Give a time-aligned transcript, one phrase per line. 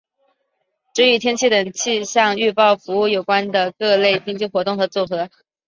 [0.95, 5.29] 指与天气等气象预报服务有关的各类经济活动的总和。